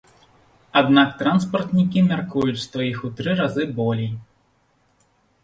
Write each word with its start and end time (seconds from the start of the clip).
Аднак 0.79 1.09
транспартнікі 1.19 2.03
мяркуюць, 2.07 2.57
што 2.65 2.77
іх 2.89 3.05
у 3.09 3.13
тры 3.21 3.37
разы 3.43 3.69
болей. 3.83 4.11